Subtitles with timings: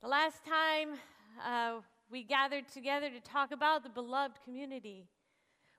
[0.00, 0.90] The last time
[1.44, 5.08] uh, we gathered together to talk about the beloved community,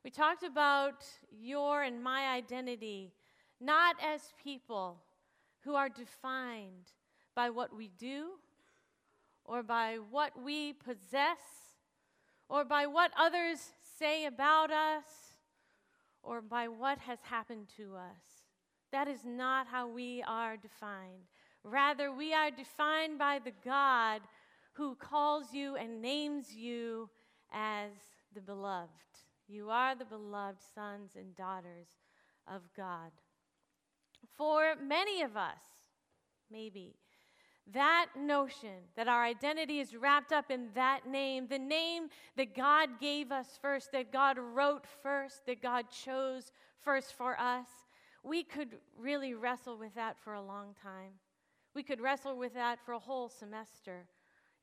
[0.03, 3.13] we talked about your and my identity,
[3.61, 4.97] not as people
[5.63, 6.92] who are defined
[7.33, 8.32] by what we do
[9.45, 11.77] or by what we possess
[12.49, 15.05] or by what others say about us
[16.23, 18.43] or by what has happened to us.
[18.91, 21.38] That is not how we are defined.
[21.63, 24.21] Rather, we are defined by the God
[24.73, 27.09] who calls you and names you
[27.51, 27.91] as
[28.33, 28.89] the beloved.
[29.47, 31.87] You are the beloved sons and daughters
[32.48, 33.12] of God.
[34.38, 35.59] For many of us,
[36.52, 36.95] maybe,
[37.73, 43.00] that notion that our identity is wrapped up in that name, the name that God
[43.00, 47.67] gave us first, that God wrote first, that God chose first for us,
[48.23, 51.14] we could really wrestle with that for a long time.
[51.80, 54.04] We could wrestle with that for a whole semester,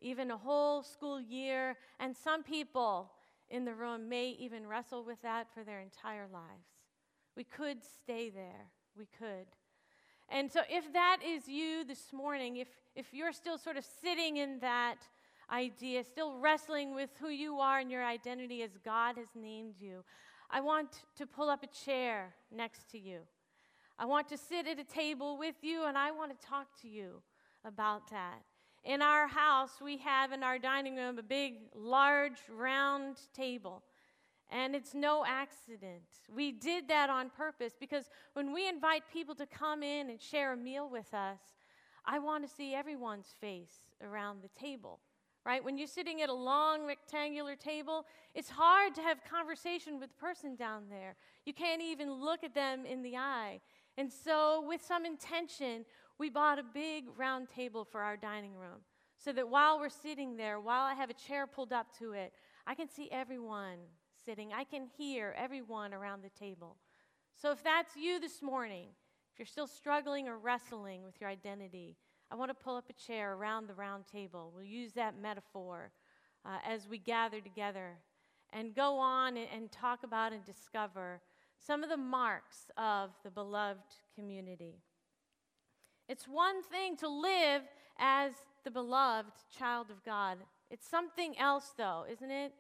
[0.01, 3.11] even a whole school year, and some people
[3.49, 6.69] in the room may even wrestle with that for their entire lives.
[7.35, 8.67] We could stay there.
[8.99, 9.47] We could.
[10.29, 14.37] And so, if that is you this morning, if, if you're still sort of sitting
[14.37, 14.99] in that
[15.51, 20.05] idea, still wrestling with who you are and your identity as God has named you,
[20.51, 23.21] I want to pull up a chair next to you.
[23.99, 26.89] I want to sit at a table with you and I want to talk to
[26.89, 27.23] you
[27.65, 28.43] about that.
[28.85, 33.83] In our house, we have in our dining room a big, large, round table.
[34.51, 36.05] And it's no accident.
[36.33, 40.53] We did that on purpose because when we invite people to come in and share
[40.53, 41.41] a meal with us,
[42.05, 45.01] I want to see everyone's face around the table,
[45.45, 45.65] right?
[45.65, 50.15] When you're sitting at a long rectangular table, it's hard to have conversation with the
[50.15, 51.17] person down there.
[51.45, 53.61] You can't even look at them in the eye.
[53.99, 55.85] And so, with some intention,
[56.19, 58.81] we bought a big round table for our dining room
[59.17, 62.33] so that while we're sitting there, while I have a chair pulled up to it,
[62.67, 63.79] I can see everyone
[64.25, 64.53] sitting.
[64.53, 66.77] I can hear everyone around the table.
[67.35, 68.89] So, if that's you this morning,
[69.33, 71.97] if you're still struggling or wrestling with your identity,
[72.31, 74.53] I want to pull up a chair around the round table.
[74.55, 75.93] We'll use that metaphor
[76.45, 77.99] uh, as we gather together
[78.53, 81.21] and go on and, and talk about and discover
[81.65, 84.83] some of the marks of the beloved community.
[86.09, 87.63] It's one thing to live
[87.99, 88.33] as
[88.65, 90.39] the beloved child of God.
[90.71, 92.53] It's something else, though, isn't it?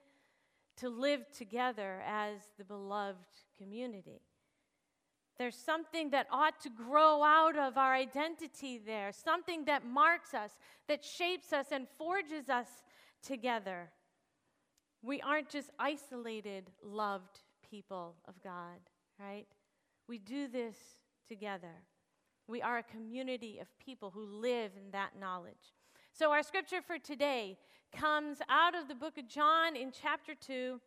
[0.78, 3.26] To live together as the beloved
[3.58, 4.20] community.
[5.38, 10.52] There's something that ought to grow out of our identity there, something that marks us,
[10.88, 12.68] that shapes us, and forges us
[13.22, 13.90] together.
[15.02, 17.40] We aren't just isolated, loved
[17.70, 18.78] people of God,
[19.20, 19.46] right?
[20.08, 20.76] We do this
[21.28, 21.82] together.
[22.46, 25.74] We are a community of people who live in that knowledge.
[26.12, 27.58] So, our scripture for today
[27.92, 30.80] comes out of the book of John in chapter 2.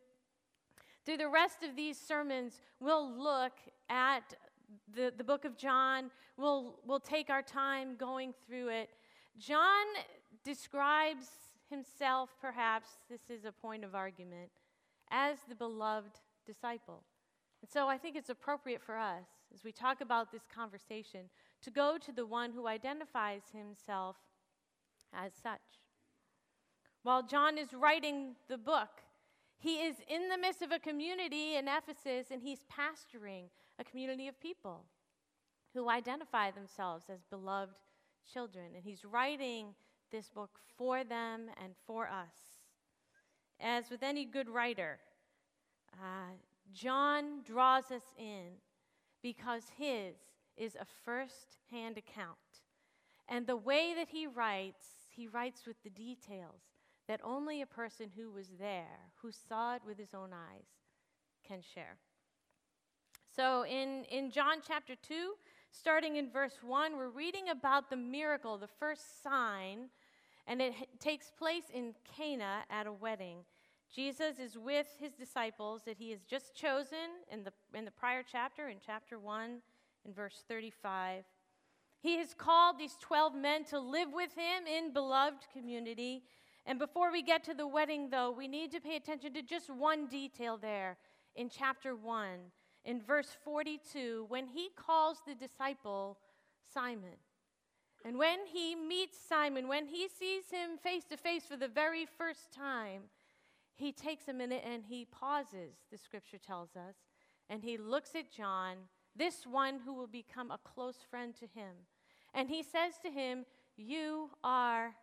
[1.06, 3.54] Through the rest of these sermons, we'll look
[3.90, 4.34] at
[4.94, 6.12] the, the book of John.
[6.38, 8.90] We'll, we'll take our time going through it.
[9.38, 9.86] John
[10.44, 11.28] describes
[11.70, 14.50] himself, perhaps, this is a point of argument,
[15.12, 16.20] as the beloved
[16.50, 17.04] disciple.
[17.62, 21.30] And so I think it's appropriate for us, as we talk about this conversation,
[21.62, 24.16] to go to the one who identifies himself
[25.14, 25.60] as such.
[27.04, 28.90] While John is writing the book,
[29.58, 33.46] he is in the midst of a community in Ephesus and he's pastoring
[33.78, 34.86] a community of people
[35.74, 37.74] who identify themselves as beloved
[38.32, 38.68] children.
[38.76, 39.76] And he's writing
[40.12, 42.58] this book for them and for us.
[43.60, 45.00] As with any good writer,
[45.94, 46.34] uh,
[46.74, 48.58] John draws us in
[49.22, 50.16] because his
[50.58, 52.38] is a first hand account.
[53.28, 56.62] And the way that he writes, he writes with the details
[57.08, 60.66] that only a person who was there, who saw it with his own eyes,
[61.48, 61.98] can share.
[63.36, 65.34] So in, in John chapter 2,
[65.72, 69.90] starting in verse 1, we're reading about the miracle, the first sign,
[70.48, 73.38] and it takes place in Cana at a wedding.
[73.94, 78.24] Jesus is with his disciples that he has just chosen in the, in the prior
[78.30, 79.60] chapter, in chapter 1,
[80.06, 81.24] in verse 35.
[82.02, 86.24] He has called these 12 men to live with him in beloved community.
[86.66, 89.70] And before we get to the wedding, though, we need to pay attention to just
[89.70, 90.98] one detail there
[91.36, 92.30] in chapter 1,
[92.86, 96.18] in verse 42, when he calls the disciple
[96.74, 97.18] Simon.
[98.06, 102.06] And when he meets Simon, when he sees him face to face for the very
[102.06, 103.04] first time,
[103.80, 106.96] he takes a minute and he pauses, the scripture tells us,
[107.50, 108.76] and he looks at John,
[109.16, 111.74] this one who will become a close friend to him.
[112.34, 113.46] And he says to him,
[113.78, 114.94] You are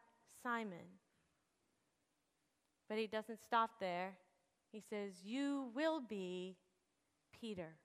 [0.42, 0.86] Simon.
[2.86, 4.12] But he doesn't stop there.
[4.70, 6.56] He says, You will be
[7.40, 7.76] Peter.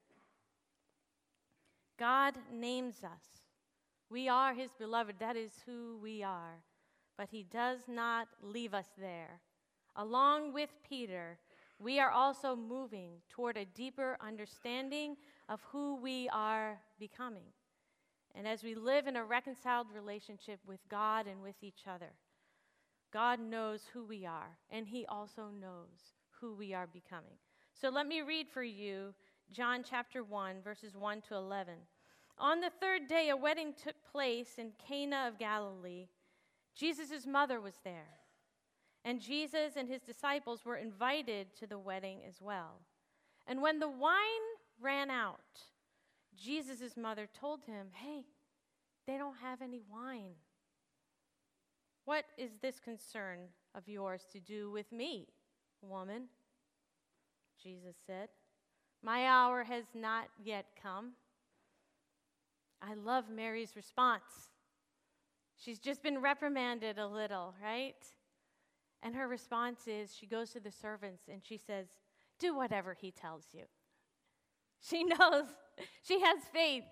[1.98, 3.46] God names us.
[4.10, 5.16] We are his beloved.
[5.20, 6.62] That is who we are.
[7.18, 9.40] But he does not leave us there.
[9.96, 11.38] Along with Peter,
[11.80, 15.18] we are also moving toward a deeper understanding
[15.50, 17.46] of who we are becoming.
[18.36, 22.14] And as we live in a reconciled relationship with God and with each other,
[23.12, 27.36] God knows who we are, and He also knows who we are becoming.
[27.74, 29.14] So let me read for you
[29.52, 31.74] John chapter 1, verses 1 to 11.
[32.38, 36.08] On the third day, a wedding took place in Cana of Galilee.
[36.74, 38.08] Jesus' mother was there,
[39.04, 42.82] and Jesus and his disciples were invited to the wedding as well.
[43.48, 44.16] And when the wine
[44.80, 45.40] ran out,
[46.36, 48.26] Jesus' mother told him, Hey,
[49.08, 50.36] they don't have any wine.
[52.06, 53.40] What is this concern
[53.76, 55.28] of yours to do with me,
[55.82, 56.24] woman?
[57.62, 58.30] Jesus said,
[59.04, 61.12] My hour has not yet come.
[62.82, 64.50] I love Mary's response.
[65.58, 67.96] She's just been reprimanded a little, right?
[69.04, 71.88] And her response is she goes to the servants and she says,
[72.40, 73.64] Do whatever he tells you.
[74.82, 75.46] She knows,
[76.04, 76.84] she has faith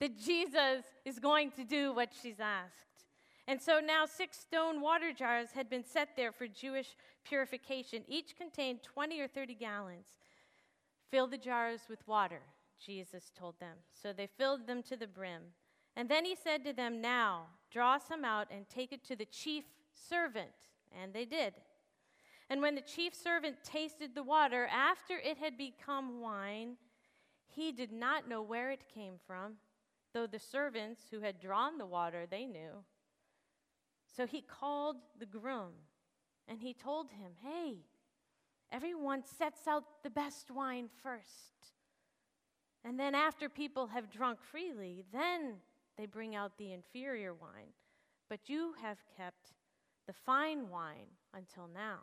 [0.00, 3.06] that Jesus is going to do what she's asked.
[3.46, 8.02] And so now six stone water jars had been set there for Jewish purification.
[8.08, 10.06] Each contained 20 or 30 gallons.
[11.10, 12.40] Fill the jars with water,
[12.84, 13.76] Jesus told them.
[13.92, 15.42] So they filled them to the brim.
[15.94, 19.26] And then he said to them, Now draw some out and take it to the
[19.26, 20.73] chief servant.
[21.00, 21.54] And they did.
[22.50, 26.76] And when the chief servant tasted the water after it had become wine,
[27.46, 29.54] he did not know where it came from,
[30.12, 32.84] though the servants who had drawn the water, they knew.
[34.16, 35.72] So he called the groom
[36.46, 37.78] and he told him, Hey,
[38.70, 41.54] everyone sets out the best wine first.
[42.84, 45.54] And then, after people have drunk freely, then
[45.96, 47.72] they bring out the inferior wine.
[48.28, 49.54] But you have kept
[50.06, 51.98] the fine wine until now.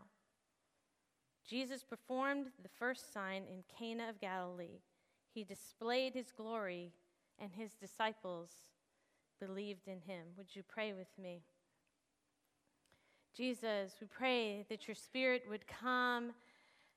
[1.48, 4.80] Jesus performed the first sign in Cana of Galilee.
[5.34, 6.94] He displayed his glory,
[7.40, 8.50] and his disciples
[9.40, 10.28] believed in him.
[10.38, 11.42] Would you pray with me?
[13.36, 16.32] Jesus, we pray that your spirit would come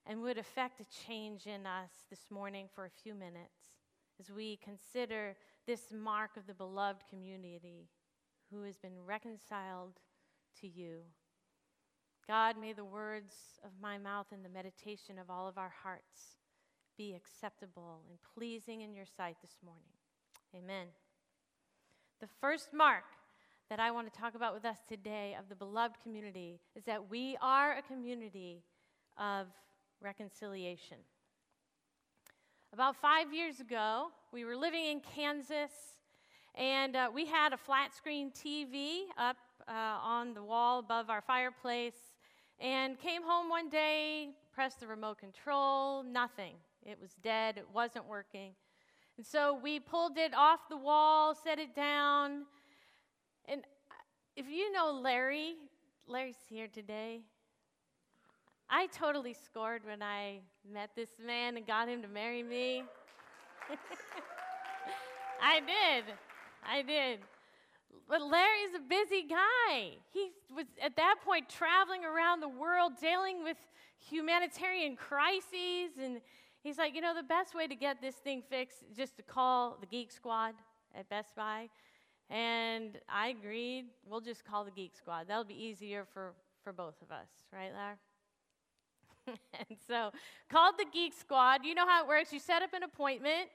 [0.05, 3.73] and would affect a change in us this morning for a few minutes
[4.19, 5.35] as we consider
[5.65, 7.89] this mark of the beloved community
[8.51, 9.93] who has been reconciled
[10.61, 10.99] to you.
[12.27, 16.37] God, may the words of my mouth and the meditation of all of our hearts
[16.97, 19.83] be acceptable and pleasing in your sight this morning.
[20.55, 20.87] Amen.
[22.21, 23.03] The first mark
[23.69, 27.09] that I want to talk about with us today of the beloved community is that
[27.09, 28.63] we are a community
[29.17, 29.47] of
[30.01, 30.97] reconciliation.
[32.73, 35.71] About five years ago, we were living in Kansas,
[36.55, 39.71] and uh, we had a flat screen TV up uh,
[40.01, 42.13] on the wall above our fireplace.
[42.59, 46.55] And came home one day, pressed the remote control, nothing.
[46.85, 48.51] It was dead, it wasn't working.
[49.17, 52.45] And so we pulled it off the wall, set it down,
[53.47, 53.61] and
[54.35, 55.55] if you know Larry,
[56.07, 57.21] Larry's here today.
[58.69, 60.39] I totally scored when I
[60.71, 62.83] met this man and got him to marry me.
[65.41, 66.13] I did.
[66.67, 67.19] I did.
[68.07, 69.97] But Larry's a busy guy.
[70.11, 73.57] He was at that point traveling around the world dealing with
[74.09, 75.97] humanitarian crises.
[76.01, 76.21] And
[76.63, 79.23] he's like, you know, the best way to get this thing fixed is just to
[79.23, 80.53] call the Geek Squad
[80.97, 81.69] at Best Buy.
[82.29, 85.27] And I agreed, we'll just call the Geek Squad.
[85.27, 86.33] That'll be easier for,
[86.63, 87.95] for both of us, right, Larry?
[89.69, 90.11] and so,
[90.49, 91.63] called the Geek Squad.
[91.63, 92.33] You know how it works.
[92.33, 93.49] You set up an appointment.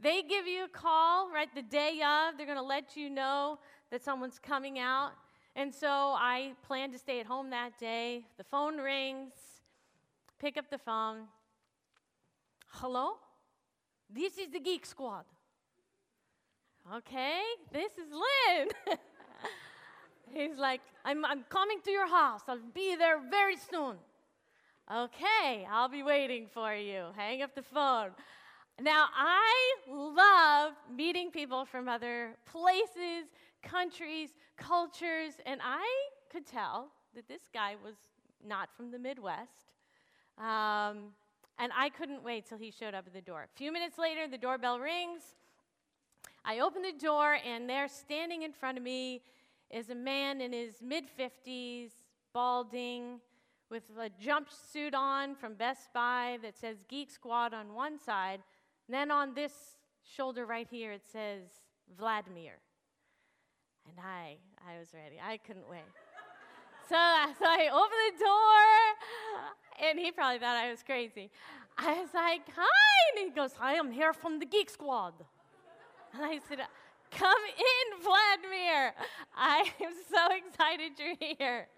[0.00, 2.36] They give you a call right the day of.
[2.36, 3.58] They're going to let you know
[3.90, 5.12] that someone's coming out.
[5.56, 8.22] And so I plan to stay at home that day.
[8.36, 9.32] The phone rings.
[10.38, 11.22] Pick up the phone.
[12.68, 13.14] Hello?
[14.08, 15.24] This is the Geek Squad.
[16.94, 18.68] Okay, this is Lynn.
[20.32, 22.42] He's like, I'm, I'm coming to your house.
[22.48, 23.96] I'll be there very soon.
[24.90, 27.06] Okay, I'll be waiting for you.
[27.14, 28.10] Hang up the phone.
[28.80, 33.26] Now, I love meeting people from other places,
[33.60, 35.84] countries, cultures, and I
[36.30, 37.96] could tell that this guy was
[38.46, 39.72] not from the Midwest.
[40.38, 41.12] Um,
[41.58, 43.42] and I couldn't wait till he showed up at the door.
[43.42, 45.22] A few minutes later, the doorbell rings.
[46.44, 49.22] I open the door, and there, standing in front of me,
[49.72, 51.90] is a man in his mid 50s,
[52.32, 53.18] balding,
[53.70, 58.40] with a jumpsuit on from Best Buy that says Geek Squad on one side.
[58.88, 59.52] Then on this
[60.16, 61.42] shoulder right here, it says
[61.98, 62.54] Vladimir.
[63.86, 65.16] And I, I was ready.
[65.22, 65.80] I couldn't wait.
[66.88, 66.96] so,
[67.38, 71.30] so I opened the door, and he probably thought I was crazy.
[71.76, 73.18] I was like, hi.
[73.18, 75.14] And he goes, I am here from the Geek Squad.
[76.14, 76.60] And I said,
[77.10, 78.94] come in, Vladimir.
[79.36, 81.68] I am so excited you're here.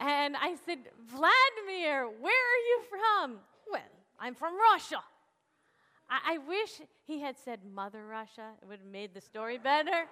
[0.00, 3.38] And I said, Vladimir, where are you from?
[3.70, 3.80] Well,
[4.20, 5.02] I'm from Russia.
[6.12, 8.50] I, I wish he had said Mother Russia.
[8.60, 10.04] It would have made the story better.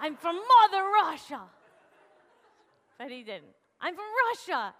[0.00, 1.42] I'm from Mother Russia.
[2.98, 3.52] But he didn't.
[3.80, 4.74] I'm from Russia.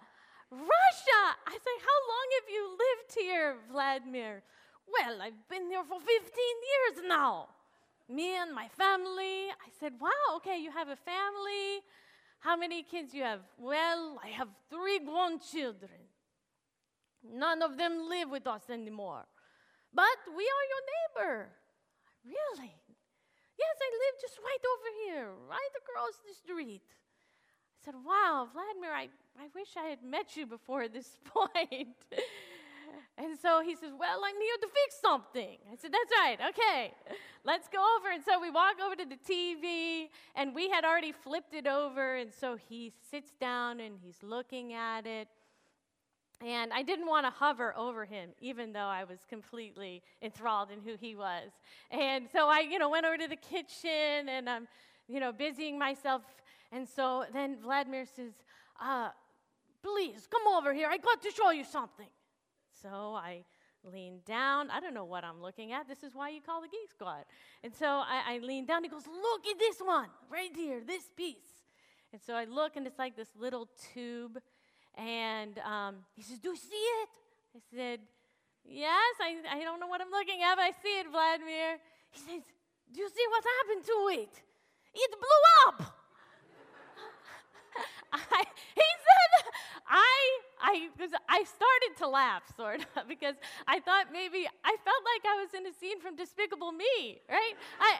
[0.49, 1.21] Russia!
[1.45, 4.41] I said, How long have you lived here, Vladimir?
[4.87, 7.49] Well, I've been here for 15 years now.
[8.09, 9.49] Me and my family.
[9.49, 11.83] I said, Wow, okay, you have a family.
[12.39, 13.41] How many kids you have?
[13.57, 16.01] Well, I have three grown children.
[17.23, 19.23] None of them live with us anymore.
[19.93, 21.49] But we are your neighbor.
[22.25, 22.73] Really?
[23.57, 26.81] Yes, I live just right over here, right across the street.
[26.81, 31.97] I said, Wow, Vladimir, I, I wish I had met you before this point.
[33.17, 35.57] and so he says, Well, I'm here to fix something.
[35.71, 36.93] I said, That's right, okay,
[37.45, 38.09] let's go over.
[38.09, 42.15] And so we walk over to the TV, and we had already flipped it over.
[42.15, 45.27] And so he sits down and he's looking at it.
[46.41, 50.81] And I didn't want to hover over him, even though I was completely enthralled in
[50.81, 51.51] who he was.
[51.89, 54.67] And so I, you know, went over to the kitchen and I'm,
[55.07, 56.21] you know, busying myself.
[56.71, 58.33] And so then Vladimir says,
[58.81, 59.09] uh,
[59.81, 60.89] please come over here.
[60.91, 62.09] I got to show you something.
[62.81, 63.45] So I
[63.83, 64.69] lean down.
[64.69, 65.87] I don't know what I'm looking at.
[65.87, 67.25] This is why you call the Geek Squad.
[67.63, 68.83] And so I, I lean down.
[68.83, 71.63] He goes, look at this one right here, this piece.
[72.11, 74.39] And so I look, and it's like this little tube
[74.97, 77.09] and um, he says, Do you see it?
[77.55, 77.99] I said,
[78.65, 81.77] Yes, I, I don't know what I'm looking at, but I see it, Vladimir.
[82.11, 82.43] He says,
[82.93, 84.33] Do you see what happened to it?
[84.93, 85.95] It blew up.
[88.13, 88.43] I,
[88.75, 89.31] he said,
[89.89, 90.89] I, I,
[91.29, 93.35] I started to laugh, sort of, because
[93.67, 97.53] I thought maybe I felt like I was in a scene from Despicable Me, right?
[97.79, 97.97] I,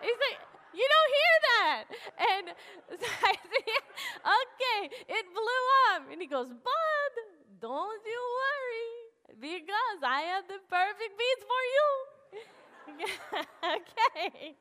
[0.00, 1.84] he's like, you don't hear that.
[2.20, 2.44] And
[3.28, 3.32] I
[4.20, 6.02] okay, it blew up.
[6.10, 7.14] And he goes, Bud,
[7.60, 8.90] don't you worry,
[9.40, 11.88] because I have the perfect beats for you.
[13.76, 14.56] okay.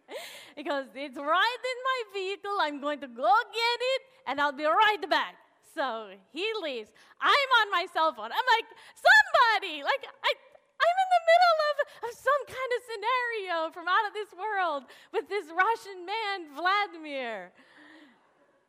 [0.55, 2.57] He goes, it's right in my vehicle.
[2.61, 5.35] I'm going to go get it, and I'll be right back.
[5.75, 6.89] So he leaves.
[7.21, 8.31] I'm on my cell phone.
[8.31, 10.33] I'm like, somebody, like, I,
[10.79, 11.75] I'm in the middle of,
[12.07, 17.51] of some kind of scenario from out of this world with this Russian man, Vladimir.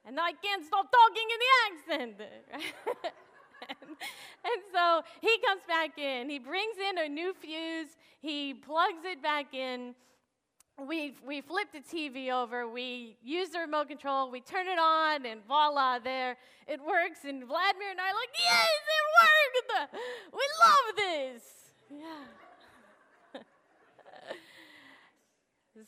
[0.07, 2.15] And I can't stop talking in the accent.
[3.69, 3.91] and,
[4.51, 6.29] and so he comes back in.
[6.29, 9.95] He brings in a new fuse, he plugs it back in.
[10.79, 15.27] We, we flip the TV over, we use the remote control, we turn it on,
[15.27, 17.21] and voila, there it works.
[17.25, 19.95] And Vladimir and I are like, yes, it worked!
[20.33, 21.60] We love this!
[21.91, 22.23] Yeah.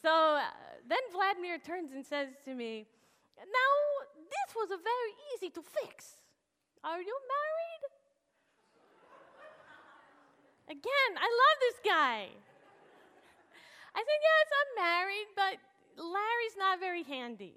[0.03, 0.43] so uh,
[0.89, 2.87] then Vladimir turns and says to me,
[3.39, 3.73] Now,
[4.19, 6.17] this was a very easy to fix.
[6.83, 7.83] Are you married?
[10.69, 12.27] Again, I love this guy.
[13.95, 15.55] I said, Yes, I'm married, but
[16.03, 17.55] Larry's not very handy.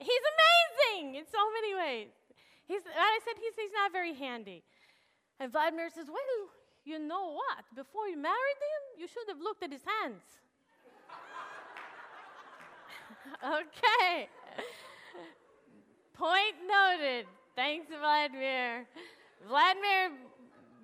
[0.00, 2.17] He's amazing in so many ways.
[2.68, 4.62] He's, I said, he's, he's not very handy.
[5.40, 6.18] And Vladimir says, Well,
[6.84, 7.64] you know what?
[7.74, 10.22] Before you married him, you should have looked at his hands.
[13.44, 14.28] okay.
[16.12, 17.26] Point noted.
[17.56, 18.86] Thanks, Vladimir.
[19.48, 20.10] Vladimir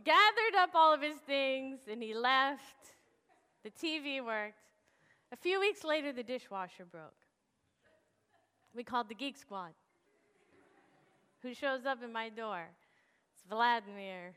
[0.04, 2.94] gathered up all of his things and he left.
[3.62, 4.54] The TV worked.
[5.32, 7.12] A few weeks later, the dishwasher broke.
[8.74, 9.72] We called the Geek Squad
[11.44, 12.64] who shows up at my door.
[13.36, 14.32] It's Vladimir.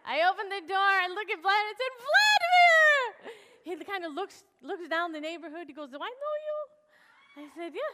[0.00, 3.36] I open the door, I look at Vladimir, I said, Vladimir!
[3.68, 5.66] He kind of looks, looks down the neighborhood.
[5.66, 6.56] He goes, Do I know you?
[7.44, 7.92] I said, Yeah.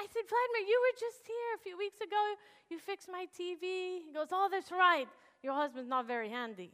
[0.00, 2.36] I said, Vladimir, you were just here a few weeks ago.
[2.70, 4.00] You fixed my TV.
[4.08, 5.08] He goes, Oh, that's right.
[5.42, 6.72] Your husband's not very handy.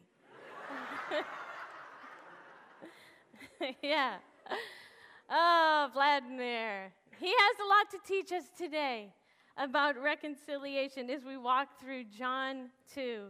[3.83, 4.19] yeah.
[5.29, 6.93] Oh, Vladimir.
[7.19, 9.13] He has a lot to teach us today
[9.57, 13.27] about reconciliation as we walk through John 2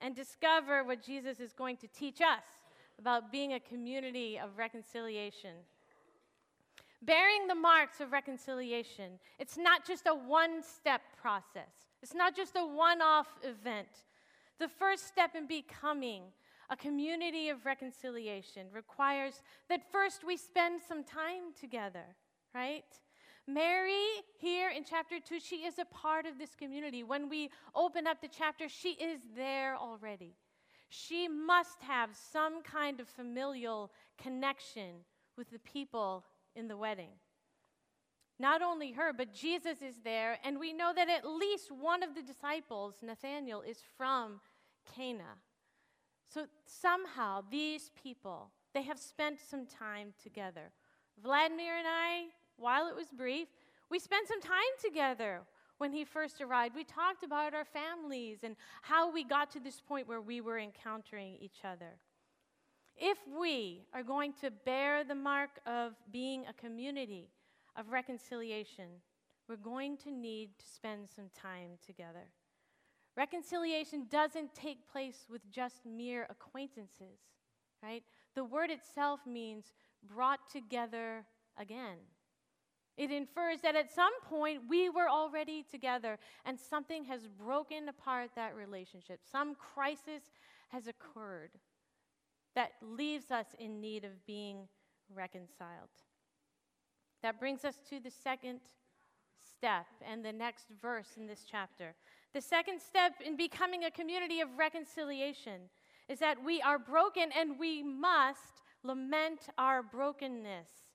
[0.00, 2.44] and discover what Jesus is going to teach us
[2.98, 5.54] about being a community of reconciliation.
[7.02, 12.56] Bearing the marks of reconciliation, it's not just a one step process, it's not just
[12.56, 13.88] a one off event.
[14.58, 16.24] The first step in becoming
[16.68, 22.04] a community of reconciliation requires that first we spend some time together,
[22.54, 22.84] right?
[23.52, 24.06] Mary,
[24.38, 27.02] here in chapter 2, she is a part of this community.
[27.02, 30.34] When we open up the chapter, she is there already.
[30.88, 35.04] She must have some kind of familial connection
[35.36, 36.24] with the people
[36.56, 37.10] in the wedding.
[38.38, 42.14] Not only her, but Jesus is there, and we know that at least one of
[42.14, 44.40] the disciples, Nathanael, is from
[44.96, 45.36] Cana.
[46.32, 50.72] So somehow these people, they have spent some time together.
[51.22, 52.26] Vladimir and I,
[52.60, 53.48] while it was brief,
[53.90, 55.40] we spent some time together
[55.78, 56.74] when he first arrived.
[56.76, 60.58] We talked about our families and how we got to this point where we were
[60.58, 61.96] encountering each other.
[62.96, 67.30] If we are going to bear the mark of being a community
[67.76, 68.88] of reconciliation,
[69.48, 72.28] we're going to need to spend some time together.
[73.16, 77.18] Reconciliation doesn't take place with just mere acquaintances,
[77.82, 78.02] right?
[78.34, 79.72] The word itself means
[80.14, 81.24] brought together
[81.58, 81.96] again.
[83.00, 88.32] It infers that at some point we were already together and something has broken apart
[88.36, 89.20] that relationship.
[89.32, 90.24] Some crisis
[90.68, 91.52] has occurred
[92.54, 94.68] that leaves us in need of being
[95.14, 95.88] reconciled.
[97.22, 98.60] That brings us to the second
[99.56, 101.94] step and the next verse in this chapter.
[102.34, 105.70] The second step in becoming a community of reconciliation
[106.06, 110.89] is that we are broken and we must lament our brokenness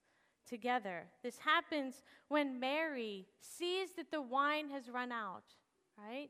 [0.47, 1.03] together.
[1.23, 5.43] This happens when Mary sees that the wine has run out,
[5.97, 6.29] right?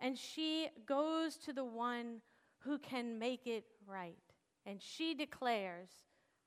[0.00, 2.20] And she goes to the one
[2.58, 4.16] who can make it right.
[4.66, 5.88] And she declares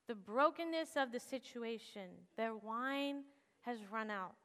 [0.08, 2.10] the brokenness of the situation.
[2.38, 3.24] Their wine
[3.62, 4.36] has run out.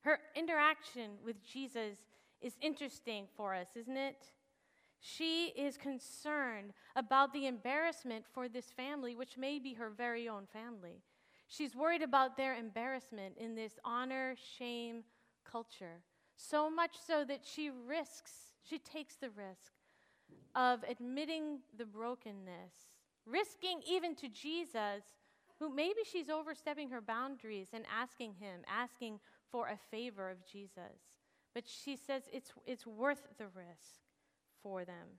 [0.00, 1.98] Her interaction with Jesus
[2.40, 4.30] is interesting for us, isn't it?
[5.00, 10.46] She is concerned about the embarrassment for this family, which may be her very own
[10.52, 11.02] family.
[11.48, 15.04] She's worried about their embarrassment in this honor shame
[15.50, 16.02] culture.
[16.36, 18.32] So much so that she risks,
[18.62, 19.72] she takes the risk
[20.54, 22.74] of admitting the brokenness,
[23.26, 25.04] risking even to Jesus,
[25.58, 31.20] who maybe she's overstepping her boundaries and asking him, asking for a favor of Jesus.
[31.54, 34.05] But she says it's, it's worth the risk
[34.62, 35.18] for them.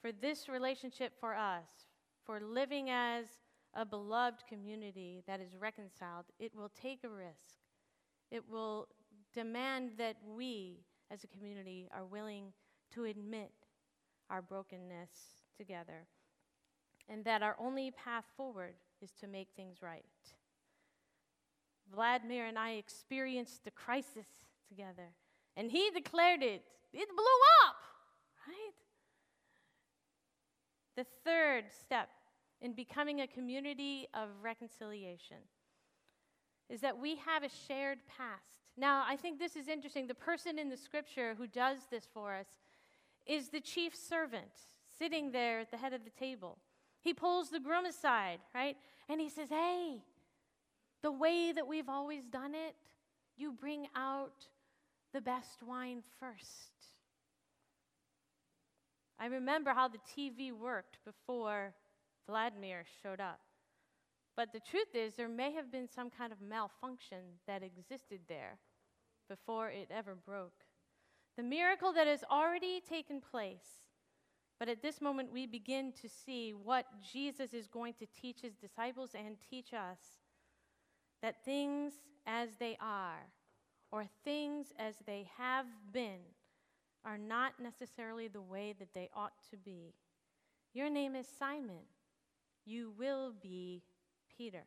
[0.00, 1.68] For this relationship for us,
[2.24, 3.26] for living as
[3.74, 7.58] a beloved community that is reconciled, it will take a risk.
[8.30, 8.88] It will
[9.32, 12.52] demand that we, as a community, are willing
[12.94, 13.52] to admit
[14.30, 15.10] our brokenness
[15.56, 16.06] together,
[17.08, 20.04] and that our only path forward is to make things right.
[21.92, 24.26] Vladimir and I experienced the crisis
[24.68, 25.10] together,
[25.56, 26.62] and he declared it.
[26.94, 27.76] It blew up,
[28.46, 28.74] right?
[30.96, 32.08] The third step
[32.60, 35.38] in becoming a community of reconciliation
[36.70, 38.62] is that we have a shared past.
[38.76, 40.06] Now, I think this is interesting.
[40.06, 42.46] The person in the scripture who does this for us
[43.26, 44.50] is the chief servant
[44.98, 46.58] sitting there at the head of the table.
[47.00, 48.76] He pulls the groom aside, right?
[49.08, 50.02] And he says, Hey,
[51.02, 52.74] the way that we've always done it,
[53.36, 54.46] you bring out
[55.14, 56.72] the best wine first.
[59.18, 61.72] I remember how the TV worked before
[62.26, 63.40] Vladimir showed up.
[64.36, 68.58] But the truth is, there may have been some kind of malfunction that existed there
[69.28, 70.64] before it ever broke.
[71.36, 73.86] The miracle that has already taken place.
[74.58, 78.54] But at this moment, we begin to see what Jesus is going to teach his
[78.56, 79.98] disciples and teach us
[81.22, 81.92] that things
[82.26, 83.22] as they are,
[83.94, 86.18] or things as they have been,
[87.04, 89.94] are not necessarily the way that they ought to be.
[90.72, 91.84] Your name is Simon.
[92.66, 93.84] You will be
[94.36, 94.64] Peter.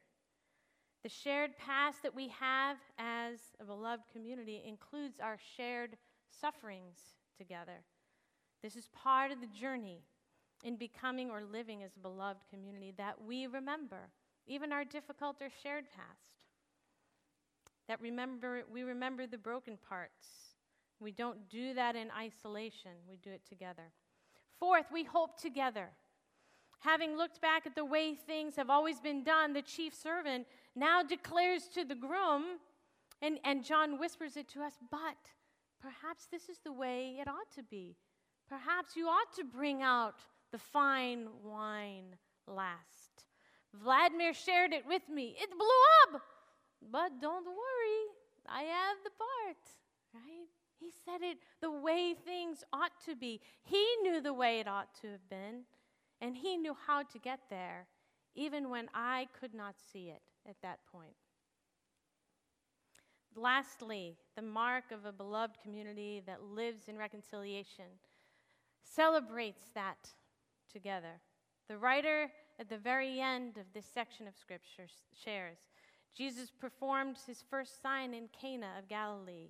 [1.03, 5.97] The shared past that we have as a beloved community includes our shared
[6.29, 6.97] sufferings
[7.37, 7.83] together.
[8.63, 10.03] This is part of the journey
[10.63, 14.07] in becoming or living as a beloved community that we remember,
[14.47, 16.46] even our difficult or shared past
[17.87, 20.27] that remember we remember the broken parts.
[20.99, 23.91] We don't do that in isolation, we do it together.
[24.59, 25.89] Fourth, we hope together.
[26.79, 31.01] Having looked back at the way things have always been done, the chief servant now
[31.03, 32.43] declares to the groom,
[33.21, 35.17] and, and John whispers it to us, but
[35.81, 37.95] perhaps this is the way it ought to be.
[38.47, 40.21] Perhaps you ought to bring out
[40.51, 42.15] the fine wine
[42.47, 43.25] last.
[43.73, 45.35] Vladimir shared it with me.
[45.39, 46.21] It blew up.
[46.81, 48.03] But don't worry,
[48.47, 49.57] I have the part,
[50.13, 50.47] right?
[50.79, 53.41] He said it the way things ought to be.
[53.63, 55.63] He knew the way it ought to have been,
[56.21, 57.87] and he knew how to get there,
[58.35, 61.15] even when I could not see it at that point.
[63.35, 67.85] Lastly, the mark of a beloved community that lives in reconciliation
[68.83, 70.09] celebrates that
[70.71, 71.21] together.
[71.67, 75.57] The writer at the very end of this section of Scripture shares
[76.15, 79.49] Jesus performed his first sign in Cana of Galilee.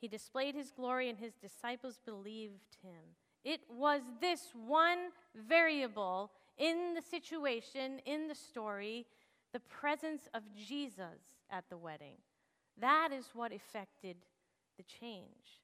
[0.00, 3.16] He displayed his glory, and his disciples believed him.
[3.44, 9.06] It was this one variable in the situation, in the story,
[9.52, 12.16] the presence of Jesus at the wedding.
[12.78, 14.16] That is what effected
[14.76, 15.60] the change.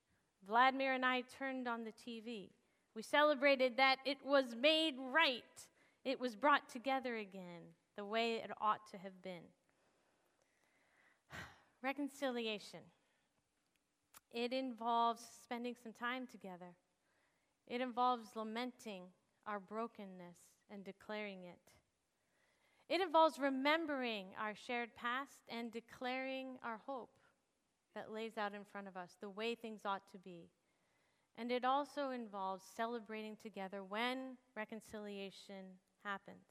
[0.46, 2.50] Vladimir and I turned on the TV.
[2.94, 5.42] We celebrated that it was made right,
[6.04, 7.62] it was brought together again
[7.96, 9.42] the way it ought to have been.
[11.86, 12.80] Reconciliation.
[14.32, 16.74] It involves spending some time together.
[17.68, 19.04] It involves lamenting
[19.46, 20.36] our brokenness
[20.68, 21.60] and declaring it.
[22.88, 27.20] It involves remembering our shared past and declaring our hope
[27.94, 30.50] that lays out in front of us, the way things ought to be.
[31.38, 36.48] And it also involves celebrating together when reconciliation happens.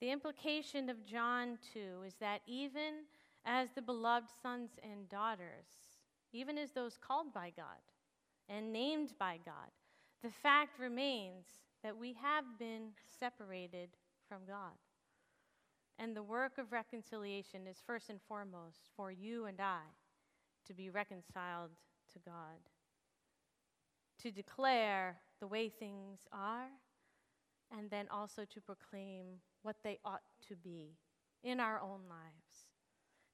[0.00, 3.06] The implication of John 2 is that even
[3.46, 5.66] as the beloved sons and daughters,
[6.32, 7.80] even as those called by God
[8.48, 9.70] and named by God,
[10.22, 11.46] the fact remains
[11.84, 12.88] that we have been
[13.20, 13.90] separated
[14.28, 14.74] from God.
[15.98, 19.80] And the work of reconciliation is first and foremost for you and I
[20.66, 21.70] to be reconciled
[22.12, 22.58] to God,
[24.22, 26.68] to declare the way things are,
[27.76, 29.26] and then also to proclaim
[29.62, 30.96] what they ought to be
[31.42, 32.65] in our own lives.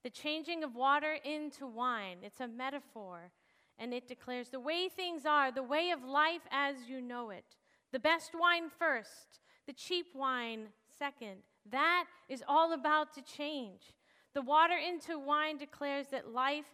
[0.05, 3.31] The changing of water into wine, it's a metaphor,
[3.79, 7.45] and it declares the way things are, the way of life as you know it.
[7.93, 11.37] The best wine first, the cheap wine second,
[11.71, 13.93] that is all about to change.
[14.35, 16.67] The water into wine declares that life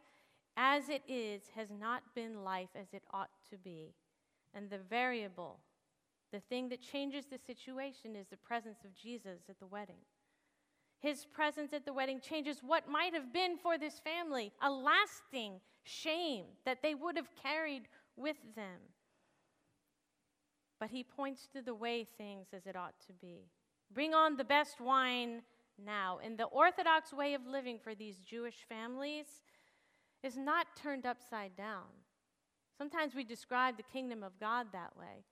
[0.57, 3.95] as it is has not been life as it ought to be.
[4.55, 5.61] And the variable,
[6.33, 10.05] the thing that changes the situation, is the presence of Jesus at the wedding.
[11.01, 15.61] His presence at the wedding changes what might have been for this family a lasting
[15.85, 18.81] shame that they would have carried with them.
[20.81, 23.49] But he points to the way things as it ought to be.
[23.93, 25.43] Bring on the best wine
[25.85, 26.19] now.
[26.23, 29.27] And the Orthodox way of living for these Jewish families
[30.23, 31.87] is not turned upside down.
[32.77, 35.25] Sometimes we describe the kingdom of God that way,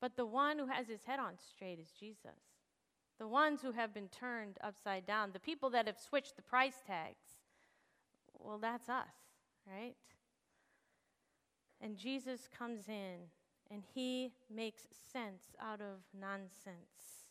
[0.00, 2.59] but the one who has his head on straight is Jesus.
[3.20, 6.82] The ones who have been turned upside down, the people that have switched the price
[6.86, 7.36] tags,
[8.38, 9.12] well, that's us,
[9.70, 9.94] right?
[11.82, 13.16] And Jesus comes in
[13.70, 17.26] and he makes sense out of nonsense.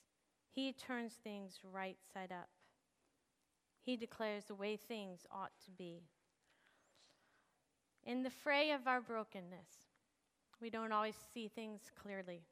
[0.52, 2.50] He turns things right side up.
[3.84, 6.04] He declares the way things ought to be.
[8.06, 9.88] In the fray of our brokenness,
[10.62, 12.44] we don't always see things clearly.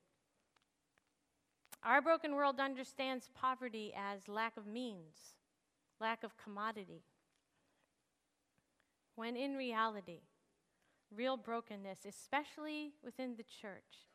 [1.83, 5.35] Our broken world understands poverty as lack of means,
[6.01, 7.03] lack of commodity.
[9.15, 10.21] When in reality,
[11.15, 14.05] real brokenness, especially within the church,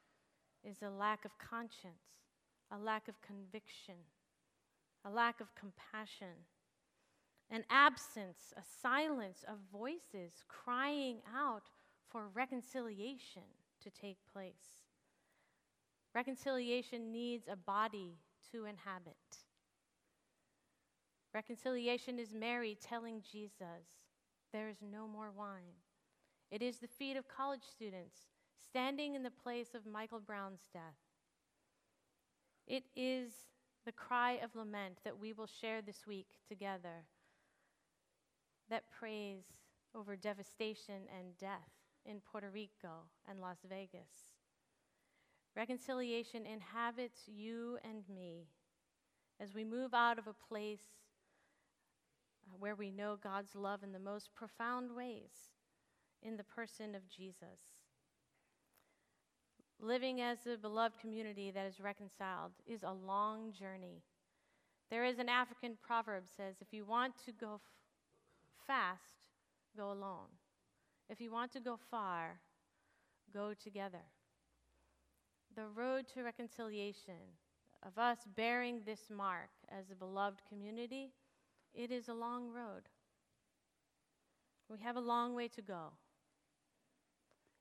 [0.64, 2.20] is a lack of conscience,
[2.70, 3.96] a lack of conviction,
[5.04, 6.46] a lack of compassion,
[7.50, 11.70] an absence, a silence of voices crying out
[12.08, 13.42] for reconciliation
[13.82, 14.81] to take place.
[16.14, 18.18] Reconciliation needs a body
[18.52, 19.16] to inhabit.
[21.34, 24.02] Reconciliation is Mary telling Jesus,
[24.52, 25.80] There is no more wine.
[26.50, 28.28] It is the feet of college students
[28.62, 30.82] standing in the place of Michael Brown's death.
[32.66, 33.32] It is
[33.86, 37.06] the cry of lament that we will share this week together
[38.70, 39.44] that prays
[39.94, 41.70] over devastation and death
[42.06, 44.31] in Puerto Rico and Las Vegas.
[45.54, 48.46] Reconciliation inhabits you and me
[49.40, 50.80] as we move out of a place
[52.46, 55.50] uh, where we know God's love in the most profound ways
[56.22, 57.58] in the person of Jesus.
[59.78, 64.02] Living as a beloved community that is reconciled is a long journey.
[64.90, 67.60] There is an African proverb says if you want to go f-
[68.66, 69.26] fast,
[69.76, 70.28] go alone.
[71.10, 72.40] If you want to go far,
[73.34, 74.04] go together.
[75.54, 77.36] The road to reconciliation,
[77.82, 81.12] of us bearing this mark as a beloved community,
[81.74, 82.88] it is a long road.
[84.68, 85.92] We have a long way to go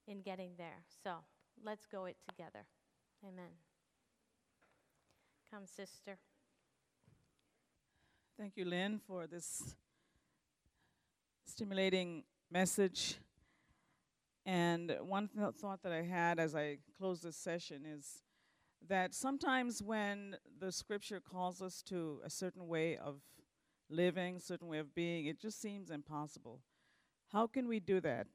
[0.07, 0.83] in getting there.
[1.03, 1.15] So
[1.63, 2.65] let's go it together.
[3.23, 3.51] Amen.
[5.51, 6.17] Come, sister.
[8.39, 9.75] Thank you, Lynn, for this
[11.45, 13.17] stimulating message.
[14.45, 18.23] And one th- thought that I had as I close this session is
[18.87, 23.21] that sometimes when the scripture calls us to a certain way of
[23.89, 26.61] living, certain way of being, it just seems impossible.
[27.31, 28.27] How can we do that?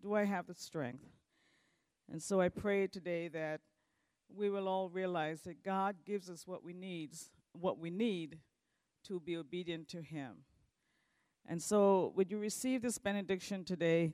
[0.00, 1.04] Do I have the strength?
[2.10, 3.60] And so I pray today that
[4.34, 8.38] we will all realize that God gives us what we needs, what we need
[9.04, 10.44] to be obedient to him.
[11.46, 14.12] And so would you receive this benediction today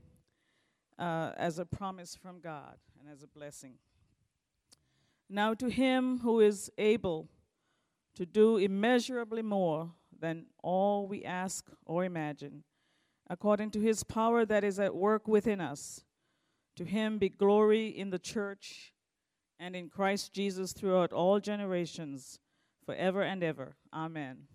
[0.98, 3.74] uh, as a promise from God and as a blessing?
[5.28, 7.28] Now to him who is able
[8.14, 12.64] to do immeasurably more than all we ask or imagine,
[13.28, 16.04] according to his power that is at work within us,
[16.76, 18.92] to him be glory in the church
[19.58, 22.38] and in Christ Jesus throughout all generations,
[22.84, 23.76] forever and ever.
[23.92, 24.46] Amen.